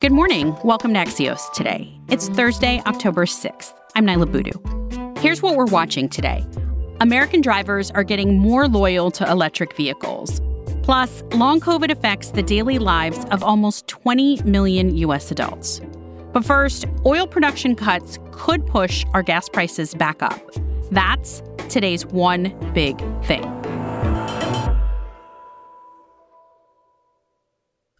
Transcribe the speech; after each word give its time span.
Good 0.00 0.12
morning. 0.12 0.56
Welcome 0.64 0.94
to 0.94 1.00
Axios 1.00 1.52
today. 1.52 2.00
It's 2.08 2.30
Thursday, 2.30 2.80
October 2.86 3.26
6th. 3.26 3.74
I'm 3.94 4.06
Niala 4.06 4.32
Boodhoo. 4.32 5.20
Here's 5.20 5.42
what 5.42 5.56
we're 5.56 5.66
watching 5.66 6.08
today 6.08 6.42
American 7.02 7.42
drivers 7.42 7.90
are 7.90 8.02
getting 8.02 8.38
more 8.38 8.66
loyal 8.66 9.10
to 9.10 9.30
electric 9.30 9.76
vehicles. 9.76 10.40
Plus, 10.82 11.22
long 11.34 11.60
COVID 11.60 11.90
affects 11.90 12.30
the 12.30 12.42
daily 12.42 12.78
lives 12.78 13.26
of 13.26 13.42
almost 13.42 13.88
20 13.88 14.42
million 14.44 14.96
U.S. 14.96 15.30
adults. 15.30 15.82
But 16.32 16.46
first, 16.46 16.86
oil 17.04 17.26
production 17.26 17.76
cuts 17.76 18.18
could 18.30 18.66
push 18.66 19.04
our 19.12 19.22
gas 19.22 19.50
prices 19.50 19.92
back 19.92 20.22
up. 20.22 20.40
That's 20.90 21.42
today's 21.68 22.06
one 22.06 22.54
big 22.72 22.96
thing. 23.26 23.44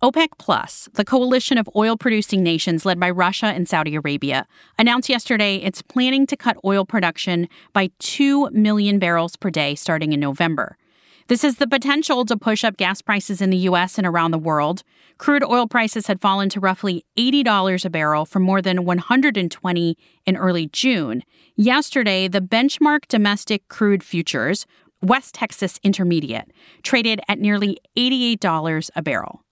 OPEC 0.03 0.29
Plus, 0.39 0.89
the 0.95 1.05
coalition 1.05 1.59
of 1.59 1.69
oil 1.77 1.95
producing 1.95 2.43
nations 2.43 2.87
led 2.87 2.99
by 2.99 3.11
Russia 3.11 3.49
and 3.49 3.69
Saudi 3.69 3.95
Arabia, 3.95 4.47
announced 4.79 5.11
yesterday 5.11 5.57
it's 5.57 5.83
planning 5.83 6.27
to 6.27 6.39
cut 6.39 6.57
oil 6.65 6.87
production 6.87 7.47
by 7.75 7.91
2 7.99 8.49
million 8.49 8.99
barrels 8.99 9.37
per 9.37 9.51
day 9.51 9.75
starting 9.75 10.15
in 10.15 10.21
November. 10.21 10.79
This 11.27 11.43
has 11.43 11.57
the 11.57 11.67
potential 11.67 12.25
to 12.25 12.37
push 12.39 12.65
up 12.65 12.79
gas 12.79 13.03
prices 13.03 13.43
in 13.43 13.51
the 13.51 13.59
U.S. 13.59 13.99
and 13.99 14.07
around 14.07 14.31
the 14.31 14.39
world. 14.39 14.85
Crude 15.19 15.45
oil 15.45 15.67
prices 15.67 16.07
had 16.07 16.19
fallen 16.19 16.49
to 16.49 16.61
roughly 16.61 17.05
$80 17.19 17.85
a 17.85 17.91
barrel 17.91 18.25
from 18.25 18.43
more 18.43 18.63
than 18.63 18.87
120 18.87 19.99
in 20.25 20.37
early 20.39 20.67
June. 20.69 21.23
Yesterday, 21.57 22.27
the 22.27 22.41
benchmark 22.41 23.07
domestic 23.07 23.69
crude 23.69 24.03
futures, 24.03 24.65
West 25.03 25.35
Texas 25.35 25.79
Intermediate, 25.83 26.51
traded 26.83 27.21
at 27.29 27.39
nearly 27.39 27.77
$88 27.99 28.89
a 28.97 29.03
barrel. 29.03 29.45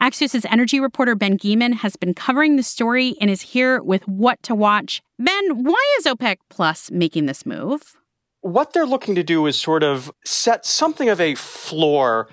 Axios' 0.00 0.46
energy 0.50 0.80
reporter 0.80 1.14
Ben 1.14 1.38
Geman 1.38 1.74
has 1.74 1.96
been 1.96 2.14
covering 2.14 2.56
the 2.56 2.62
story 2.62 3.16
and 3.20 3.30
is 3.30 3.42
here 3.42 3.82
with 3.82 4.06
what 4.06 4.42
to 4.44 4.54
watch. 4.54 5.02
Ben, 5.18 5.64
why 5.64 5.96
is 5.98 6.06
OPEC 6.06 6.36
Plus 6.48 6.90
making 6.90 7.26
this 7.26 7.44
move? 7.44 7.96
what 8.42 8.72
they're 8.72 8.86
looking 8.86 9.14
to 9.14 9.22
do 9.22 9.46
is 9.46 9.56
sort 9.56 9.82
of 9.82 10.12
set 10.24 10.66
something 10.66 11.08
of 11.08 11.20
a 11.20 11.34
floor 11.36 12.28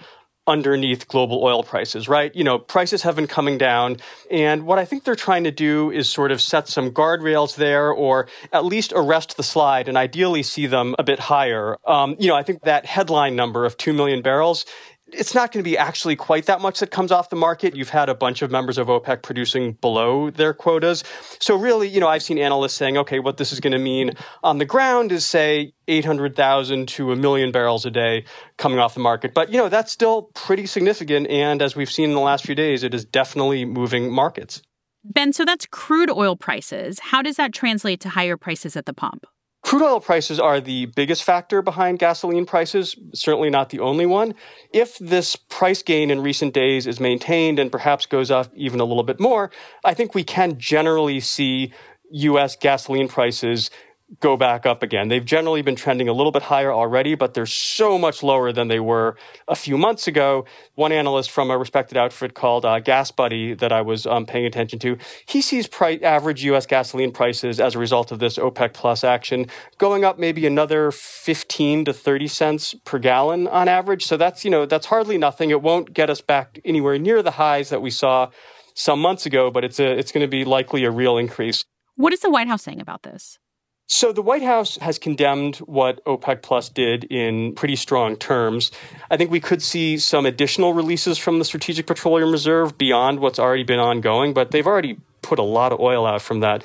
underneath 0.48 1.08
global 1.08 1.44
oil 1.44 1.62
prices, 1.62 2.10
right? 2.10 2.36
You 2.36 2.44
know, 2.44 2.58
prices 2.58 3.04
have 3.04 3.16
been 3.16 3.28
coming 3.28 3.60
down. 3.60 3.98
And 4.32 4.66
what 4.66 4.80
I 4.80 4.86
think 4.86 5.04
they're 5.04 5.14
trying 5.14 5.44
to 5.44 5.52
do 5.52 5.92
is 5.92 6.10
sort 6.10 6.32
of 6.32 6.42
set 6.42 6.68
some 6.68 6.90
guardrails 6.90 7.56
there 7.56 7.92
or 7.92 8.28
at 8.52 8.66
least 8.66 8.92
arrest 8.96 9.38
the 9.38 9.44
slide 9.44 9.88
and 9.88 9.96
ideally 9.96 10.42
see 10.42 10.66
them 10.66 10.96
a 10.98 11.04
bit 11.04 11.20
higher. 11.20 11.78
Um, 11.86 12.16
you 12.18 12.28
know, 12.28 12.36
I 12.36 12.42
think 12.42 12.64
that 12.64 12.88
headline 12.88 13.36
number 13.36 13.64
of 13.64 13.78
2 13.78 13.94
million 13.94 14.24
barrels 14.24 14.66
it's 15.14 15.34
not 15.34 15.52
going 15.52 15.64
to 15.64 15.70
be 15.70 15.78
actually 15.78 16.16
quite 16.16 16.46
that 16.46 16.62
much 16.62 16.80
that 16.80 16.92
comes 16.92 17.12
off 17.12 17.30
the 17.30 17.36
market. 17.36 17.76
You've 17.76 17.90
had 17.90 18.10
a 18.10 18.16
bunch 18.16 18.42
of 18.42 18.52
members 18.52 18.78
of 18.78 18.88
OPEC 18.88 19.24
producing 19.24 19.74
below 19.74 20.30
their 20.30 20.54
quotas. 20.54 21.04
So 21.40 21.56
really, 21.56 21.88
you 21.88 22.00
know, 22.00 22.08
I've 22.08 22.24
seen 22.24 22.38
analysts 22.38 22.74
saying, 22.74 22.98
okay, 22.98 23.20
what 23.20 23.38
this 23.38 23.52
is 23.52 23.60
going 23.60 23.74
to 23.74 23.80
mean 23.80 24.12
on 24.44 24.58
the 24.58 24.66
ground 24.66 25.12
is 25.12 25.26
say 25.26 25.74
800,000 25.88 26.88
to 26.90 27.12
a 27.12 27.16
million 27.16 27.52
barrels 27.52 27.86
a 27.86 27.92
day 27.92 28.26
coming 28.58 28.80
off 28.80 28.94
the 28.94 29.00
market. 29.00 29.34
But, 29.34 29.52
you 29.52 29.58
know, 29.58 29.70
that's 29.70 29.92
still 29.92 30.24
pretty 30.34 30.66
significant. 30.66 31.28
And 31.28 31.62
as 31.62 31.76
we've 31.76 31.92
seen 31.92 32.10
in 32.10 32.16
the 32.16 32.22
last 32.22 32.46
few 32.46 32.56
days, 32.56 32.84
it 32.84 32.94
is 32.94 33.06
definitely 33.06 33.66
moving 33.66 34.12
markets. 34.12 34.62
Ben, 35.04 35.32
so 35.34 35.46
that's 35.46 35.66
crude 35.66 36.12
oil 36.12 36.36
prices. 36.36 37.00
How 37.00 37.22
does 37.22 37.38
that 37.38 37.54
translate 37.54 38.02
to 38.02 38.10
higher 38.10 38.38
prices 38.38 38.76
at 38.76 38.86
the 38.86 38.94
pump? 38.94 39.26
Crude 39.70 39.84
oil 39.84 40.00
prices 40.00 40.40
are 40.40 40.60
the 40.60 40.88
biggest 40.88 41.24
factor 41.24 41.62
behind 41.62 42.00
gasoline 42.00 42.48
prices, 42.48 42.96
certainly 43.14 43.52
not 43.52 43.70
the 43.70 43.80
only 43.82 44.08
one. 44.08 44.34
If 44.74 44.98
this 44.98 45.36
price 45.36 45.84
gain 45.84 46.10
in 46.10 46.22
recent 46.24 46.56
days 46.56 46.88
is 46.88 47.00
maintained 47.00 47.60
and 47.60 47.72
perhaps 47.72 48.08
goes 48.08 48.32
up 48.32 48.52
even 48.56 48.80
a 48.80 48.84
little 48.84 49.04
bit 49.04 49.20
more, 49.20 49.52
I 49.86 49.94
think 49.94 50.16
we 50.16 50.24
can 50.24 50.58
generally 50.58 51.20
see 51.20 51.72
US 52.10 52.56
gasoline 52.56 53.08
prices 53.08 53.70
go 54.20 54.36
back 54.36 54.66
up 54.66 54.82
again. 54.82 55.08
They've 55.08 55.24
generally 55.24 55.62
been 55.62 55.76
trending 55.76 56.10
a 56.10 56.14
little 56.14 56.32
bit 56.32 56.44
higher 56.44 56.72
already, 56.74 57.16
but 57.16 57.34
they're 57.34 57.46
so 57.46 58.00
much 58.00 58.24
lower 58.24 58.52
than 58.52 58.68
they 58.68 58.80
were 58.80 59.16
a 59.48 59.56
few 59.56 59.78
months 59.78 60.08
ago. 60.08 60.46
One 60.76 60.92
analyst 60.92 61.30
from 61.30 61.52
a 61.52 61.58
respected 61.58 61.98
outfit 61.98 62.34
called 62.34 62.66
uh, 62.66 62.80
GasBuddy 62.80 63.60
that 63.60 63.72
I 63.72 63.82
was 63.82 64.08
um, 64.08 64.26
paying 64.26 64.46
attention 64.46 64.80
to, 64.80 64.98
he 65.28 65.42
sees 65.42 65.70
average 65.80 66.44
U.S. 66.46 66.66
gasoline 66.66 67.12
prices 67.12 67.60
as 67.60 67.76
a 67.76 67.80
result 67.80 68.12
of 68.12 68.20
this 68.20 68.38
OPEC 68.38 68.74
plus 68.74 69.04
action 69.04 69.46
going 69.78 70.04
up 70.04 70.18
maybe 70.18 70.46
another 70.46 70.92
15 70.92 71.86
to 71.86 71.94
30 71.94 72.28
cents 72.28 72.76
per 72.86 72.98
gallon 72.98 73.48
on 73.48 73.68
average. 73.68 74.06
So 74.06 74.18
that's, 74.18 74.44
you 74.44 74.50
know, 74.50 74.66
that's 74.66 74.88
hardly 74.88 75.18
nothing. 75.18 75.52
It 75.52 75.62
won't 75.62 75.94
get 75.94 76.10
us 76.10 76.22
back 76.22 76.60
anywhere 76.66 76.98
near 76.98 77.22
the 77.22 77.32
highs 77.32 77.70
that 77.70 77.82
we 77.82 77.92
saw 77.92 78.30
some 78.74 79.00
months 79.00 79.26
ago, 79.26 79.52
but 79.52 79.64
it's 79.64 79.80
a, 79.80 79.86
it's 79.86 80.12
going 80.12 80.26
to 80.26 80.28
be 80.28 80.46
likely 80.46 80.84
a 80.84 80.92
real 80.92 81.18
increase. 81.18 81.64
What 81.96 82.14
is 82.14 82.22
the 82.22 82.30
White 82.30 82.48
House 82.48 82.64
saying 82.64 82.82
about 82.82 83.04
this? 83.04 83.38
So 83.92 84.12
the 84.12 84.22
White 84.22 84.44
House 84.44 84.78
has 84.78 85.00
condemned 85.00 85.58
what 85.58 86.06
OPEC 86.06 86.44
Plus 86.44 86.70
did 86.70 87.06
in 87.06 87.56
pretty 87.56 87.76
strong 87.76 88.16
terms. 88.16 88.72
I 89.10 89.18
think 89.18 89.32
we 89.32 89.40
could 89.40 89.64
see 89.64 89.98
some 89.98 90.28
additional 90.28 90.76
releases 90.76 91.18
from 91.18 91.40
the 91.40 91.44
Strategic 91.44 91.88
Petroleum 91.88 92.32
Reserve 92.32 92.78
beyond 92.78 93.20
what's 93.20 93.40
already 93.40 93.64
been 93.64 93.80
ongoing, 93.80 94.32
but 94.36 94.52
they've 94.52 94.68
already 94.68 95.00
put 95.24 95.40
a 95.40 95.44
lot 95.44 95.74
of 95.74 95.80
oil 95.80 96.06
out 96.06 96.22
from 96.22 96.42
that 96.42 96.64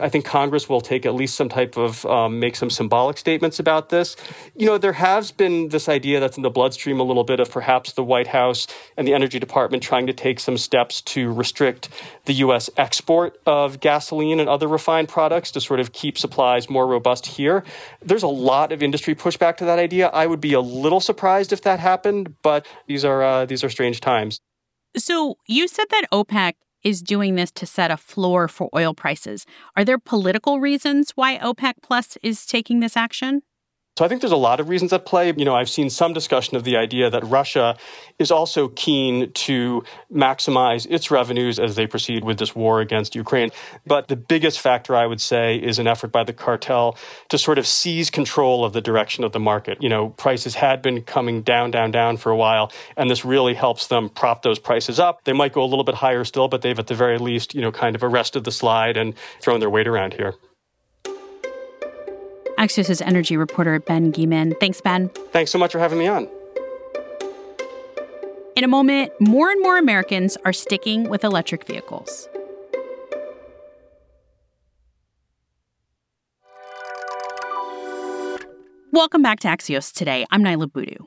I 0.00 0.08
think 0.08 0.24
Congress 0.24 0.68
will 0.68 0.80
take 0.80 1.06
at 1.06 1.14
least 1.14 1.36
some 1.36 1.48
type 1.48 1.76
of 1.76 2.04
um, 2.06 2.38
make 2.38 2.56
some 2.56 2.70
symbolic 2.70 3.18
statements 3.18 3.58
about 3.58 3.88
this. 3.88 4.16
You 4.54 4.66
know, 4.66 4.78
there 4.78 4.94
has 4.94 5.32
been 5.32 5.68
this 5.68 5.88
idea 5.88 6.20
that's 6.20 6.36
in 6.36 6.42
the 6.42 6.50
bloodstream 6.50 7.00
a 7.00 7.02
little 7.02 7.24
bit 7.24 7.40
of 7.40 7.50
perhaps 7.50 7.92
the 7.92 8.04
White 8.04 8.28
House 8.28 8.66
and 8.96 9.06
the 9.06 9.14
Energy 9.14 9.38
Department 9.38 9.82
trying 9.82 10.06
to 10.06 10.12
take 10.12 10.40
some 10.40 10.58
steps 10.58 11.00
to 11.02 11.32
restrict 11.32 11.88
the 12.24 12.34
U.S. 12.34 12.70
export 12.76 13.38
of 13.46 13.80
gasoline 13.80 14.40
and 14.40 14.48
other 14.48 14.68
refined 14.68 15.08
products 15.08 15.50
to 15.52 15.60
sort 15.60 15.80
of 15.80 15.92
keep 15.92 16.18
supplies 16.18 16.68
more 16.68 16.86
robust 16.86 17.26
here. 17.26 17.64
There's 18.02 18.22
a 18.22 18.28
lot 18.28 18.72
of 18.72 18.82
industry 18.82 19.14
pushback 19.14 19.56
to 19.58 19.64
that 19.64 19.78
idea. 19.78 20.08
I 20.08 20.26
would 20.26 20.40
be 20.40 20.52
a 20.52 20.60
little 20.60 21.00
surprised 21.00 21.52
if 21.52 21.62
that 21.62 21.80
happened, 21.80 22.34
but 22.42 22.66
these 22.86 23.04
are 23.04 23.22
uh, 23.22 23.46
these 23.46 23.62
are 23.64 23.70
strange 23.70 24.00
times. 24.00 24.40
So 24.96 25.36
you 25.46 25.68
said 25.68 25.86
that 25.90 26.06
OPEC 26.10 26.54
is 26.86 27.02
doing 27.02 27.34
this 27.34 27.50
to 27.50 27.66
set 27.66 27.90
a 27.90 27.96
floor 27.96 28.46
for 28.46 28.70
oil 28.72 28.94
prices. 28.94 29.44
Are 29.74 29.84
there 29.84 29.98
political 29.98 30.60
reasons 30.60 31.10
why 31.16 31.36
OPEC 31.38 31.74
Plus 31.82 32.16
is 32.22 32.46
taking 32.46 32.78
this 32.78 32.96
action? 32.96 33.42
So 33.96 34.04
I 34.04 34.08
think 34.08 34.20
there's 34.20 34.32
a 34.32 34.36
lot 34.36 34.60
of 34.60 34.68
reasons 34.68 34.92
at 34.92 35.06
play. 35.06 35.32
You 35.34 35.46
know, 35.46 35.54
I've 35.54 35.70
seen 35.70 35.88
some 35.88 36.12
discussion 36.12 36.54
of 36.54 36.64
the 36.64 36.76
idea 36.76 37.08
that 37.08 37.24
Russia 37.24 37.78
is 38.18 38.30
also 38.30 38.68
keen 38.68 39.32
to 39.32 39.84
maximize 40.12 40.86
its 40.90 41.10
revenues 41.10 41.58
as 41.58 41.76
they 41.76 41.86
proceed 41.86 42.22
with 42.22 42.38
this 42.38 42.54
war 42.54 42.82
against 42.82 43.14
Ukraine. 43.14 43.50
But 43.86 44.08
the 44.08 44.16
biggest 44.16 44.60
factor, 44.60 44.94
I 44.94 45.06
would 45.06 45.22
say, 45.22 45.56
is 45.56 45.78
an 45.78 45.86
effort 45.86 46.12
by 46.12 46.24
the 46.24 46.34
cartel 46.34 46.98
to 47.30 47.38
sort 47.38 47.56
of 47.56 47.66
seize 47.66 48.10
control 48.10 48.66
of 48.66 48.74
the 48.74 48.82
direction 48.82 49.24
of 49.24 49.32
the 49.32 49.40
market. 49.40 49.82
You 49.82 49.88
know, 49.88 50.10
prices 50.10 50.56
had 50.56 50.82
been 50.82 51.00
coming 51.00 51.40
down, 51.40 51.70
down, 51.70 51.90
down 51.90 52.18
for 52.18 52.30
a 52.30 52.36
while, 52.36 52.70
and 52.98 53.10
this 53.10 53.24
really 53.24 53.54
helps 53.54 53.86
them 53.86 54.10
prop 54.10 54.42
those 54.42 54.58
prices 54.58 55.00
up. 55.00 55.24
They 55.24 55.32
might 55.32 55.54
go 55.54 55.62
a 55.62 55.70
little 55.70 55.84
bit 55.84 55.94
higher 55.94 56.24
still, 56.24 56.48
but 56.48 56.60
they've 56.60 56.78
at 56.78 56.88
the 56.88 56.94
very 56.94 57.16
least, 57.16 57.54
you 57.54 57.62
know, 57.62 57.72
kind 57.72 57.96
of 57.96 58.04
arrested 58.04 58.44
the 58.44 58.52
slide 58.52 58.98
and 58.98 59.14
thrown 59.40 59.60
their 59.60 59.70
weight 59.70 59.88
around 59.88 60.12
here. 60.12 60.34
Axios' 62.58 63.02
energy 63.04 63.36
reporter 63.36 63.78
Ben 63.80 64.12
Geman. 64.12 64.58
Thanks, 64.58 64.80
Ben. 64.80 65.08
Thanks 65.32 65.50
so 65.50 65.58
much 65.58 65.72
for 65.72 65.78
having 65.78 65.98
me 65.98 66.06
on. 66.06 66.28
In 68.56 68.64
a 68.64 68.68
moment, 68.68 69.12
more 69.20 69.50
and 69.50 69.62
more 69.62 69.76
Americans 69.76 70.38
are 70.44 70.52
sticking 70.52 71.10
with 71.10 71.24
electric 71.24 71.66
vehicles. 71.66 72.28
Welcome 78.92 79.20
back 79.20 79.40
to 79.40 79.48
Axios 79.48 79.92
today. 79.92 80.24
I'm 80.30 80.42
Niala 80.42 80.72
Boodhoo. 80.72 81.04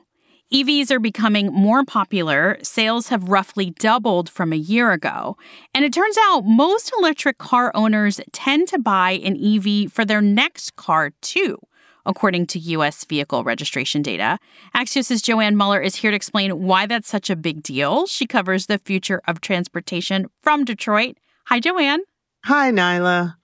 EVs 0.52 0.90
are 0.90 0.98
becoming 0.98 1.52
more 1.52 1.84
popular. 1.84 2.58
Sales 2.60 3.06
have 3.06 3.28
roughly 3.28 3.70
doubled 3.70 4.28
from 4.28 4.52
a 4.52 4.56
year 4.56 4.90
ago. 4.90 5.36
And 5.72 5.84
it 5.84 5.92
turns 5.92 6.16
out 6.24 6.40
most 6.44 6.92
electric 6.98 7.38
car 7.38 7.70
owners 7.72 8.20
tend 8.32 8.66
to 8.68 8.78
buy 8.80 9.12
an 9.12 9.36
EV 9.36 9.92
for 9.92 10.04
their 10.04 10.20
next 10.20 10.74
car, 10.74 11.12
too, 11.20 11.58
according 12.04 12.48
to 12.48 12.58
U.S. 12.58 13.04
vehicle 13.04 13.44
registration 13.44 14.02
data. 14.02 14.40
Axios' 14.74 15.22
Joann 15.22 15.54
Muller 15.54 15.80
is 15.80 15.94
here 15.94 16.10
to 16.10 16.16
explain 16.16 16.64
why 16.64 16.84
that's 16.84 17.08
such 17.08 17.30
a 17.30 17.36
big 17.36 17.62
deal. 17.62 18.08
She 18.08 18.26
covers 18.26 18.66
the 18.66 18.78
future 18.78 19.22
of 19.28 19.40
transportation 19.40 20.26
from 20.42 20.64
Detroit. 20.64 21.16
Hi, 21.46 21.60
Joann. 21.60 21.98
Hi, 22.46 22.72
Niala. 22.72 23.36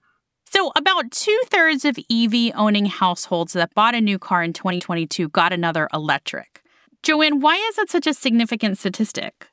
So, 0.43 0.73
about 0.75 1.11
two 1.11 1.39
thirds 1.45 1.85
of 1.85 1.97
EV 2.11 2.51
owning 2.53 2.87
households 2.87 3.53
that 3.53 3.73
bought 3.73 3.95
a 3.95 4.01
new 4.01 4.19
car 4.19 4.43
in 4.43 4.51
2022 4.51 5.29
got 5.29 5.53
another 5.53 5.87
electric. 5.93 6.61
Joann, 7.03 7.39
why 7.41 7.55
is 7.69 7.75
that 7.75 7.89
such 7.89 8.07
a 8.07 8.13
significant 8.13 8.77
statistic? 8.77 9.47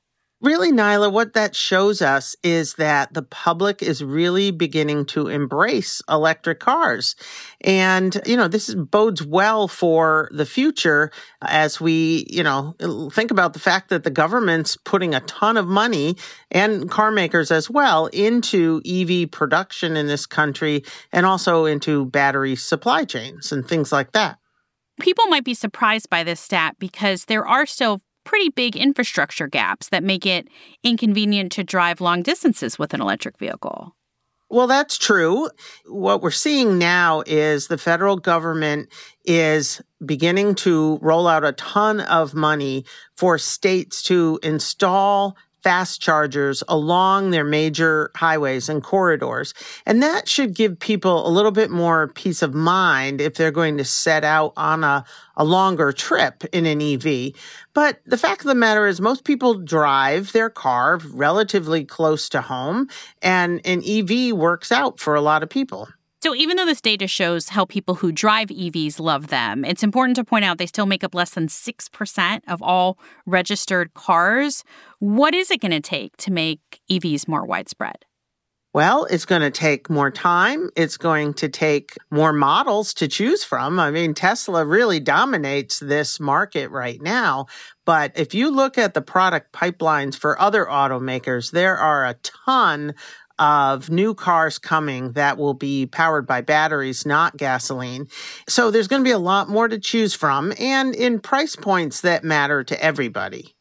Really, 0.44 0.72
Niala, 0.72 1.10
what 1.10 1.32
that 1.32 1.56
shows 1.56 2.02
us 2.02 2.36
is 2.42 2.74
that 2.74 3.14
the 3.14 3.22
public 3.22 3.82
is 3.82 4.04
really 4.04 4.50
beginning 4.50 5.06
to 5.06 5.28
embrace 5.28 6.02
electric 6.06 6.60
cars. 6.60 7.16
And, 7.62 8.20
you 8.26 8.36
know, 8.36 8.46
this 8.46 8.74
bodes 8.74 9.24
well 9.24 9.68
for 9.68 10.28
the 10.32 10.44
future 10.44 11.10
as 11.40 11.80
we, 11.80 12.26
you 12.28 12.42
know, 12.42 12.74
think 13.10 13.30
about 13.30 13.54
the 13.54 13.58
fact 13.58 13.88
that 13.88 14.04
the 14.04 14.10
government's 14.10 14.76
putting 14.76 15.14
a 15.14 15.20
ton 15.20 15.56
of 15.56 15.66
money 15.66 16.16
and 16.50 16.90
car 16.90 17.10
makers 17.10 17.50
as 17.50 17.70
well 17.70 18.08
into 18.08 18.82
EV 18.84 19.30
production 19.30 19.96
in 19.96 20.08
this 20.08 20.26
country 20.26 20.84
and 21.10 21.24
also 21.24 21.64
into 21.64 22.04
battery 22.04 22.54
supply 22.54 23.06
chains 23.06 23.50
and 23.50 23.66
things 23.66 23.92
like 23.92 24.12
that. 24.12 24.38
People 25.00 25.26
might 25.26 25.44
be 25.44 25.54
surprised 25.54 26.08
by 26.08 26.22
this 26.22 26.40
stat 26.40 26.76
because 26.78 27.24
there 27.24 27.46
are 27.46 27.66
still 27.66 28.00
pretty 28.24 28.48
big 28.48 28.76
infrastructure 28.76 29.46
gaps 29.46 29.88
that 29.90 30.02
make 30.02 30.24
it 30.24 30.48
inconvenient 30.82 31.52
to 31.52 31.64
drive 31.64 32.00
long 32.00 32.22
distances 32.22 32.78
with 32.78 32.94
an 32.94 33.00
electric 33.00 33.38
vehicle. 33.38 33.94
Well, 34.50 34.66
that's 34.66 34.98
true. 34.98 35.48
What 35.86 36.22
we're 36.22 36.30
seeing 36.30 36.78
now 36.78 37.22
is 37.26 37.66
the 37.66 37.78
federal 37.78 38.16
government 38.16 38.88
is 39.24 39.82
beginning 40.04 40.54
to 40.56 40.98
roll 41.02 41.26
out 41.26 41.44
a 41.44 41.52
ton 41.52 42.00
of 42.00 42.34
money 42.34 42.84
for 43.16 43.36
states 43.38 44.02
to 44.04 44.38
install 44.42 45.36
fast 45.64 45.98
chargers 45.98 46.62
along 46.68 47.30
their 47.30 47.42
major 47.42 48.10
highways 48.14 48.68
and 48.68 48.82
corridors. 48.82 49.54
And 49.86 50.02
that 50.02 50.28
should 50.28 50.54
give 50.54 50.78
people 50.78 51.26
a 51.26 51.32
little 51.32 51.50
bit 51.50 51.70
more 51.70 52.08
peace 52.08 52.42
of 52.42 52.52
mind 52.52 53.22
if 53.22 53.34
they're 53.34 53.50
going 53.50 53.78
to 53.78 53.84
set 53.84 54.24
out 54.24 54.52
on 54.58 54.84
a, 54.84 55.06
a 55.38 55.44
longer 55.44 55.90
trip 55.90 56.44
in 56.52 56.66
an 56.66 56.82
EV. 56.82 57.32
But 57.72 58.02
the 58.04 58.18
fact 58.18 58.42
of 58.42 58.48
the 58.48 58.54
matter 58.54 58.86
is 58.86 59.00
most 59.00 59.24
people 59.24 59.54
drive 59.54 60.32
their 60.32 60.50
car 60.50 60.98
relatively 61.12 61.86
close 61.86 62.28
to 62.28 62.42
home 62.42 62.90
and 63.22 63.62
an 63.64 63.82
EV 63.86 64.36
works 64.36 64.70
out 64.70 65.00
for 65.00 65.14
a 65.14 65.22
lot 65.22 65.42
of 65.42 65.48
people. 65.48 65.88
So, 66.24 66.34
even 66.34 66.56
though 66.56 66.64
this 66.64 66.80
data 66.80 67.06
shows 67.06 67.50
how 67.50 67.66
people 67.66 67.96
who 67.96 68.10
drive 68.10 68.48
EVs 68.48 68.98
love 68.98 69.26
them, 69.26 69.62
it's 69.62 69.82
important 69.82 70.16
to 70.16 70.24
point 70.24 70.46
out 70.46 70.56
they 70.56 70.64
still 70.64 70.86
make 70.86 71.04
up 71.04 71.14
less 71.14 71.34
than 71.34 71.48
6% 71.48 72.40
of 72.48 72.62
all 72.62 72.98
registered 73.26 73.92
cars. 73.92 74.64
What 75.00 75.34
is 75.34 75.50
it 75.50 75.60
going 75.60 75.72
to 75.72 75.80
take 75.80 76.16
to 76.16 76.30
make 76.30 76.80
EVs 76.90 77.28
more 77.28 77.44
widespread? 77.44 78.06
Well, 78.74 79.04
it's 79.04 79.24
going 79.24 79.42
to 79.42 79.52
take 79.52 79.88
more 79.88 80.10
time. 80.10 80.68
It's 80.74 80.96
going 80.96 81.34
to 81.34 81.48
take 81.48 81.96
more 82.10 82.32
models 82.32 82.92
to 82.94 83.06
choose 83.06 83.44
from. 83.44 83.78
I 83.78 83.92
mean, 83.92 84.14
Tesla 84.14 84.66
really 84.66 84.98
dominates 84.98 85.78
this 85.78 86.18
market 86.18 86.72
right 86.72 87.00
now. 87.00 87.46
But 87.84 88.18
if 88.18 88.34
you 88.34 88.50
look 88.50 88.76
at 88.76 88.94
the 88.94 89.00
product 89.00 89.52
pipelines 89.52 90.16
for 90.16 90.40
other 90.40 90.64
automakers, 90.64 91.52
there 91.52 91.76
are 91.76 92.04
a 92.04 92.14
ton 92.24 92.94
of 93.38 93.90
new 93.90 94.12
cars 94.12 94.58
coming 94.58 95.12
that 95.12 95.38
will 95.38 95.54
be 95.54 95.86
powered 95.86 96.26
by 96.26 96.40
batteries, 96.40 97.06
not 97.06 97.36
gasoline. 97.36 98.08
So 98.48 98.72
there's 98.72 98.88
going 98.88 99.02
to 99.02 99.08
be 99.08 99.12
a 99.12 99.18
lot 99.18 99.48
more 99.48 99.68
to 99.68 99.78
choose 99.78 100.14
from 100.14 100.52
and 100.58 100.96
in 100.96 101.20
price 101.20 101.54
points 101.54 102.00
that 102.00 102.24
matter 102.24 102.64
to 102.64 102.84
everybody. 102.84 103.53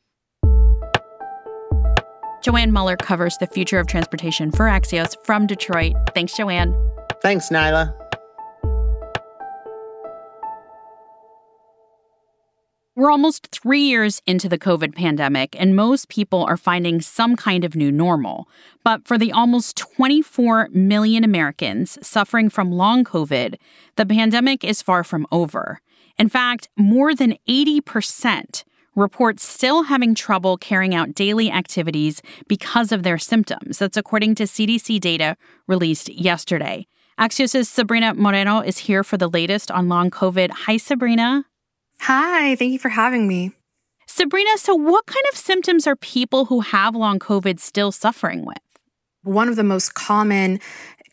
Joann 2.44 2.72
Muller 2.72 2.98
covers 2.98 3.38
the 3.38 3.48
future 3.48 3.80
of 3.80 3.88
transportation 3.88 4.52
for 4.52 4.66
Axios 4.66 5.16
from 5.24 5.48
Detroit. 5.48 5.94
Thanks, 6.14 6.34
Joann. 6.34 6.76
Thanks, 7.22 7.48
Niala. 7.48 7.98
We're 12.96 13.10
almost 13.10 13.48
three 13.48 13.82
years 13.82 14.22
into 14.28 14.50
the 14.50 14.60
COVID 14.60 14.94
pandemic, 14.94 15.56
and 15.58 15.74
most 15.74 16.10
people 16.10 16.44
are 16.44 16.58
finding 16.58 17.00
some 17.00 17.38
kind 17.38 17.64
of 17.64 17.78
new 17.78 17.92
normal. 17.94 18.50
But 18.84 19.08
for 19.08 19.18
the 19.18 19.32
almost 19.32 19.78
24 19.78 20.68
million 20.74 21.24
Americans 21.24 21.98
suffering 22.06 22.50
from 22.50 22.74
long 22.74 23.06
COVID, 23.06 23.56
the 23.96 24.06
pandemic 24.06 24.66
is 24.66 24.82
far 24.82 25.06
from 25.06 25.26
over. 25.32 25.80
In 26.20 26.28
fact, 26.28 26.68
more 26.78 27.16
than 27.16 27.38
80% 27.48 28.64
report 28.96 29.40
still 29.40 29.84
having 29.84 30.16
trouble 30.16 30.58
carrying 30.58 30.94
out 30.94 31.16
daily 31.16 31.52
activities 31.52 32.22
because 32.48 32.92
of 32.92 33.04
their 33.04 33.18
symptoms. 33.18 33.80
That's 33.80 33.98
according 33.98 34.36
to 34.36 34.44
CDC 34.44 35.00
data 35.00 35.36
released 35.68 36.10
yesterday. 36.10 36.88
Axios' 37.20 37.68
Sabrina 37.68 38.14
Moreno 38.14 38.60
is 38.60 38.80
here 38.80 39.04
for 39.04 39.18
the 39.18 39.30
latest 39.30 39.70
on 39.70 39.88
long 39.88 40.10
COVID. 40.10 40.50
Hi, 40.50 40.78
Sabrina. 40.78 41.46
Hi, 42.02 42.56
thank 42.56 42.74
you 42.74 42.80
for 42.80 42.90
having 42.90 43.28
me. 43.28 43.52
Sabrina, 44.08 44.58
so 44.58 44.76
what 44.76 45.06
kind 45.06 45.26
of 45.32 45.38
symptoms 45.38 45.88
are 45.88 45.96
people 45.96 46.46
who 46.46 46.62
have 46.62 46.96
long 46.96 47.20
COVID 47.20 47.60
still 47.60 47.92
suffering 47.92 48.46
with? 48.46 48.58
One 49.24 49.48
of 49.48 49.56
the 49.56 49.64
most 49.64 49.94
common 49.94 50.60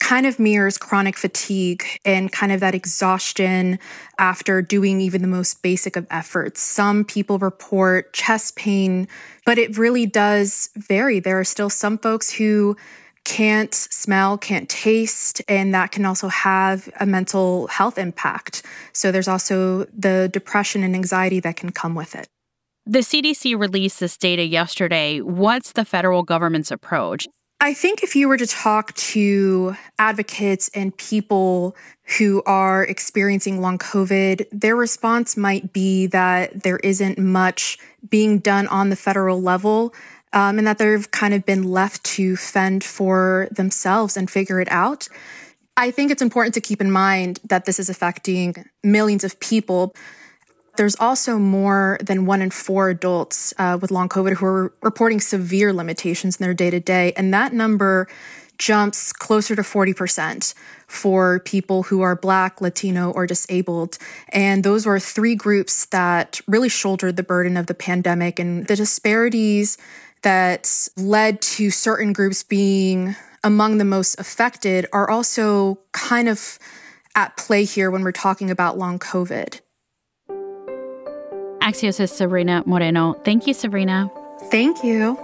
kind 0.00 0.26
of 0.26 0.40
mirrors 0.40 0.76
chronic 0.76 1.16
fatigue 1.16 1.84
and 2.04 2.32
kind 2.32 2.50
of 2.50 2.60
that 2.60 2.74
exhaustion 2.74 3.78
after 4.18 4.60
doing 4.60 5.00
even 5.00 5.22
the 5.22 5.28
most 5.28 5.62
basic 5.62 5.94
of 5.94 6.06
efforts. 6.10 6.60
Some 6.60 7.04
people 7.04 7.38
report 7.38 8.12
chest 8.12 8.56
pain, 8.56 9.06
but 9.46 9.58
it 9.58 9.78
really 9.78 10.06
does 10.06 10.70
vary. 10.76 11.20
There 11.20 11.38
are 11.38 11.44
still 11.44 11.70
some 11.70 11.98
folks 11.98 12.30
who 12.32 12.76
can't 13.24 13.74
smell, 13.74 14.38
can't 14.38 14.68
taste, 14.68 15.42
and 15.46 15.74
that 15.74 15.92
can 15.92 16.06
also 16.06 16.28
have 16.28 16.88
a 16.98 17.06
mental 17.06 17.66
health 17.68 17.98
impact. 17.98 18.64
So 18.92 19.12
there's 19.12 19.28
also 19.28 19.84
the 19.96 20.30
depression 20.32 20.82
and 20.82 20.94
anxiety 20.96 21.38
that 21.40 21.56
can 21.56 21.70
come 21.70 21.94
with 21.94 22.14
it. 22.14 22.26
The 22.86 23.00
CDC 23.00 23.58
released 23.58 24.00
this 24.00 24.16
data 24.16 24.42
yesterday. 24.42 25.20
What's 25.20 25.72
the 25.72 25.84
federal 25.84 26.22
government's 26.22 26.70
approach? 26.70 27.28
I 27.62 27.74
think 27.74 28.02
if 28.02 28.16
you 28.16 28.26
were 28.26 28.38
to 28.38 28.46
talk 28.46 28.94
to 28.94 29.76
advocates 29.98 30.70
and 30.72 30.96
people 30.96 31.76
who 32.16 32.42
are 32.46 32.84
experiencing 32.84 33.60
long 33.60 33.76
COVID, 33.76 34.46
their 34.50 34.74
response 34.74 35.36
might 35.36 35.74
be 35.74 36.06
that 36.06 36.62
there 36.62 36.78
isn't 36.78 37.18
much 37.18 37.78
being 38.08 38.38
done 38.38 38.66
on 38.68 38.88
the 38.88 38.96
federal 38.96 39.42
level 39.42 39.92
um, 40.32 40.56
and 40.56 40.66
that 40.66 40.78
they've 40.78 41.10
kind 41.10 41.34
of 41.34 41.44
been 41.44 41.64
left 41.64 42.02
to 42.04 42.34
fend 42.34 42.82
for 42.82 43.46
themselves 43.50 44.16
and 44.16 44.30
figure 44.30 44.60
it 44.60 44.68
out. 44.70 45.06
I 45.76 45.90
think 45.90 46.10
it's 46.10 46.22
important 46.22 46.54
to 46.54 46.62
keep 46.62 46.80
in 46.80 46.90
mind 46.90 47.40
that 47.44 47.66
this 47.66 47.78
is 47.78 47.90
affecting 47.90 48.64
millions 48.82 49.22
of 49.22 49.38
people. 49.38 49.94
There's 50.76 50.96
also 50.96 51.38
more 51.38 51.98
than 52.02 52.26
one 52.26 52.42
in 52.42 52.50
four 52.50 52.88
adults 52.90 53.52
uh, 53.58 53.78
with 53.80 53.90
long 53.90 54.08
COVID 54.08 54.34
who 54.34 54.46
are 54.46 54.72
reporting 54.82 55.20
severe 55.20 55.72
limitations 55.72 56.36
in 56.36 56.44
their 56.44 56.54
day 56.54 56.70
to 56.70 56.80
day. 56.80 57.12
And 57.16 57.34
that 57.34 57.52
number 57.52 58.08
jumps 58.60 59.12
closer 59.12 59.56
to 59.56 59.62
40% 59.62 60.54
for 60.86 61.40
people 61.40 61.84
who 61.84 62.02
are 62.02 62.14
Black, 62.14 62.60
Latino, 62.60 63.10
or 63.10 63.26
disabled. 63.26 63.96
And 64.28 64.62
those 64.62 64.84
were 64.84 65.00
three 65.00 65.34
groups 65.34 65.86
that 65.86 66.40
really 66.46 66.68
shouldered 66.68 67.16
the 67.16 67.22
burden 67.22 67.56
of 67.56 67.66
the 67.66 67.74
pandemic. 67.74 68.38
And 68.38 68.66
the 68.66 68.76
disparities 68.76 69.78
that 70.22 70.88
led 70.96 71.40
to 71.40 71.70
certain 71.70 72.12
groups 72.12 72.42
being 72.42 73.16
among 73.42 73.78
the 73.78 73.84
most 73.84 74.20
affected 74.20 74.86
are 74.92 75.08
also 75.08 75.78
kind 75.92 76.28
of 76.28 76.58
at 77.14 77.36
play 77.38 77.64
here 77.64 77.90
when 77.90 78.02
we're 78.02 78.12
talking 78.12 78.50
about 78.50 78.76
long 78.76 78.98
COVID. 78.98 79.60
Axios' 81.70 82.08
Sabrina 82.08 82.64
Moreno. 82.66 83.12
Thank 83.24 83.46
you, 83.46 83.54
Sabrina. 83.54 84.10
Thank 84.50 84.82
you. 84.82 85.14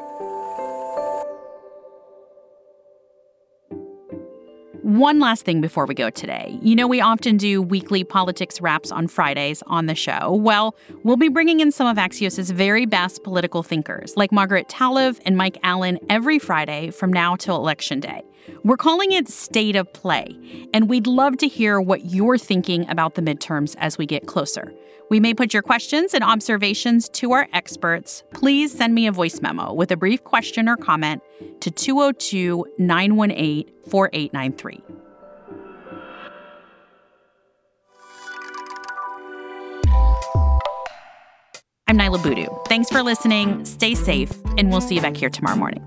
One 4.82 5.18
last 5.18 5.44
thing 5.44 5.60
before 5.60 5.86
we 5.86 5.94
go 5.94 6.08
today. 6.08 6.56
You 6.62 6.76
know, 6.76 6.86
we 6.86 7.00
often 7.00 7.36
do 7.36 7.60
weekly 7.60 8.04
politics 8.04 8.60
wraps 8.60 8.92
on 8.92 9.08
Fridays 9.08 9.60
on 9.66 9.86
the 9.86 9.96
show. 9.96 10.32
Well, 10.32 10.76
we'll 11.02 11.16
be 11.16 11.28
bringing 11.28 11.58
in 11.58 11.72
some 11.72 11.88
of 11.88 11.96
Axios' 11.96 12.52
very 12.52 12.86
best 12.86 13.24
political 13.24 13.64
thinkers, 13.64 14.16
like 14.16 14.30
Margaret 14.30 14.68
Talev 14.68 15.18
and 15.26 15.36
Mike 15.36 15.58
Allen, 15.64 15.98
every 16.08 16.38
Friday 16.38 16.90
from 16.90 17.12
now 17.12 17.34
till 17.34 17.56
Election 17.56 17.98
Day. 17.98 18.22
We're 18.64 18.76
calling 18.76 19.12
it 19.12 19.28
State 19.28 19.76
of 19.76 19.92
Play, 19.92 20.36
and 20.72 20.88
we'd 20.88 21.06
love 21.06 21.36
to 21.38 21.48
hear 21.48 21.80
what 21.80 22.06
you're 22.06 22.38
thinking 22.38 22.88
about 22.88 23.14
the 23.14 23.22
midterms 23.22 23.74
as 23.78 23.98
we 23.98 24.06
get 24.06 24.26
closer. 24.26 24.72
We 25.08 25.20
may 25.20 25.34
put 25.34 25.52
your 25.52 25.62
questions 25.62 26.14
and 26.14 26.24
observations 26.24 27.08
to 27.10 27.32
our 27.32 27.48
experts. 27.52 28.24
Please 28.34 28.72
send 28.72 28.94
me 28.94 29.06
a 29.06 29.12
voice 29.12 29.40
memo 29.40 29.72
with 29.72 29.92
a 29.92 29.96
brief 29.96 30.24
question 30.24 30.68
or 30.68 30.76
comment 30.76 31.22
to 31.60 31.70
202 31.70 32.66
918 32.78 33.70
4893. 33.88 34.82
I'm 41.88 41.96
Niala 41.96 42.20
Boodhoo. 42.20 42.48
Thanks 42.66 42.90
for 42.90 43.00
listening. 43.00 43.64
Stay 43.64 43.94
safe, 43.94 44.32
and 44.58 44.70
we'll 44.70 44.80
see 44.80 44.96
you 44.96 45.00
back 45.00 45.16
here 45.16 45.30
tomorrow 45.30 45.56
morning. 45.56 45.84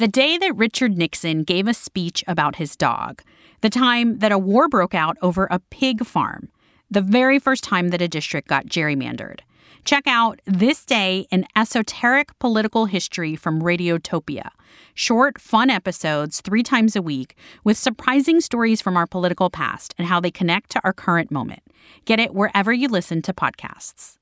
The 0.00 0.08
day 0.08 0.38
that 0.38 0.56
Richard 0.56 0.96
Nixon 0.96 1.42
gave 1.42 1.68
a 1.68 1.74
speech 1.74 2.24
about 2.26 2.56
his 2.56 2.74
dog, 2.74 3.20
the 3.60 3.68
time 3.68 4.20
that 4.20 4.32
a 4.32 4.38
war 4.38 4.66
broke 4.66 4.94
out 4.94 5.18
over 5.20 5.46
a 5.50 5.58
pig 5.68 6.06
farm, 6.06 6.48
the 6.90 7.02
very 7.02 7.38
first 7.38 7.62
time 7.62 7.88
that 7.88 8.00
a 8.00 8.08
district 8.08 8.48
got 8.48 8.64
gerrymandered. 8.64 9.40
Check 9.84 10.04
out 10.06 10.40
This 10.46 10.86
Day 10.86 11.26
in 11.30 11.44
Esoteric 11.54 12.38
Political 12.38 12.86
History 12.86 13.36
from 13.36 13.60
Radiotopia. 13.60 14.48
Short, 14.94 15.38
fun 15.38 15.68
episodes 15.68 16.40
three 16.40 16.62
times 16.62 16.96
a 16.96 17.02
week 17.02 17.36
with 17.62 17.76
surprising 17.76 18.40
stories 18.40 18.80
from 18.80 18.96
our 18.96 19.06
political 19.06 19.50
past 19.50 19.94
and 19.98 20.08
how 20.08 20.18
they 20.18 20.30
connect 20.30 20.70
to 20.70 20.80
our 20.82 20.94
current 20.94 21.30
moment. 21.30 21.60
Get 22.06 22.18
it 22.18 22.32
wherever 22.32 22.72
you 22.72 22.88
listen 22.88 23.20
to 23.20 23.34
podcasts. 23.34 24.16